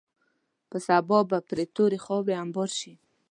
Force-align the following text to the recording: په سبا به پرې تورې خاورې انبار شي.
په 0.69 0.77
سبا 0.87 1.17
به 1.29 1.37
پرې 1.47 1.63
تورې 1.75 1.99
خاورې 2.05 2.33
انبار 2.43 2.69
شي. 2.79 2.93